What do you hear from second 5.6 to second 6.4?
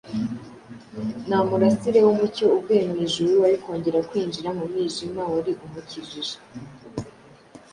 umukikije.